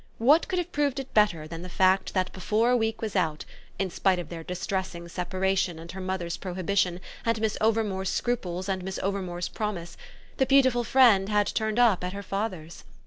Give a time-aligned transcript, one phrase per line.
[0.17, 3.45] What could have proved it better than the fact that before a week was out,
[3.77, 8.83] in spite of their distressing separation and her mother's prohibition and Miss Overmore's scruples and
[8.83, 9.97] Miss Overmore's promise,
[10.37, 12.83] the beautiful friend had turned up at her father's?